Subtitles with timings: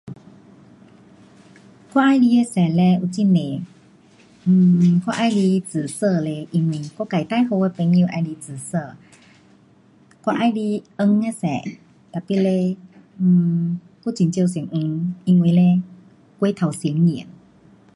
[1.93, 3.61] 我喜欢的色嘞有很多。
[4.47, 8.97] um 我喜欢 紫色嘞，因为我自己最好的朋友喜欢紫色。
[10.23, 10.39] 我喜
[10.97, 11.47] 欢黄 的色
[12.11, 12.77] tapi leh
[13.19, 15.81] um 我很少穿黄，因为
[16.39, 17.27] 过头显眼。